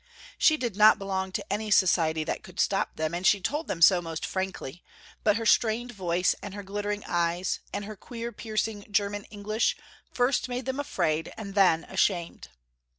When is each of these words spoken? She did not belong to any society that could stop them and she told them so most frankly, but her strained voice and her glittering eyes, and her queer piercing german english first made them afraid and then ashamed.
She 0.39 0.57
did 0.57 0.75
not 0.75 0.97
belong 0.97 1.31
to 1.33 1.45
any 1.53 1.69
society 1.69 2.23
that 2.23 2.41
could 2.41 2.59
stop 2.59 2.95
them 2.95 3.13
and 3.13 3.23
she 3.23 3.39
told 3.39 3.67
them 3.67 3.83
so 3.83 4.01
most 4.01 4.25
frankly, 4.25 4.83
but 5.23 5.35
her 5.35 5.45
strained 5.45 5.91
voice 5.91 6.33
and 6.41 6.55
her 6.55 6.63
glittering 6.63 7.03
eyes, 7.07 7.59
and 7.71 7.85
her 7.85 7.95
queer 7.95 8.31
piercing 8.31 8.87
german 8.89 9.25
english 9.25 9.77
first 10.11 10.49
made 10.49 10.65
them 10.65 10.79
afraid 10.79 11.31
and 11.37 11.53
then 11.53 11.83
ashamed. 11.83 12.47